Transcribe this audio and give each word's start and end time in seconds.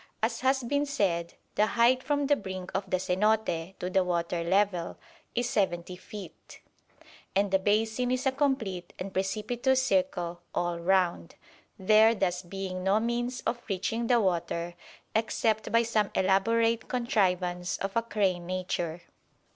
As 0.23 0.39
has 0.39 0.63
been 0.63 0.87
said, 0.87 1.35
the 1.53 1.67
height 1.67 2.01
from 2.01 2.25
the 2.25 2.35
brink 2.35 2.71
of 2.73 2.89
the 2.89 2.97
cenote 2.97 3.75
to 3.79 3.87
the 3.87 4.03
water 4.03 4.43
level 4.43 4.97
is 5.35 5.47
seventy 5.47 5.95
feet, 5.95 6.59
and 7.35 7.51
the 7.51 7.59
basin 7.59 8.09
is 8.09 8.25
a 8.25 8.31
complete 8.31 8.93
and 8.97 9.13
precipitous 9.13 9.83
circle 9.83 10.41
all 10.55 10.79
round; 10.79 11.35
there 11.77 12.15
thus 12.15 12.41
being 12.41 12.83
no 12.83 12.99
means 12.99 13.41
of 13.41 13.61
reaching 13.69 14.07
the 14.07 14.19
water 14.19 14.73
except 15.15 15.71
by 15.71 15.83
some 15.83 16.09
elaborate 16.15 16.87
contrivance 16.87 17.77
of 17.77 17.95
a 17.95 18.01
crane 18.01 18.47
nature. 18.47 19.03